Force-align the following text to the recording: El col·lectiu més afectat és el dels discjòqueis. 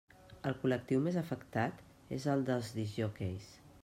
El 0.51 0.55
col·lectiu 0.61 1.03
més 1.07 1.19
afectat 1.21 1.83
és 2.17 2.25
el 2.33 2.45
dels 2.49 2.73
discjòqueis. 2.79 3.51